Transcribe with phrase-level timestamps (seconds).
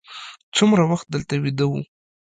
[0.55, 1.81] څومره وخت دلته ویده وو.